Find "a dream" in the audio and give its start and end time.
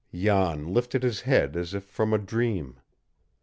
2.11-2.79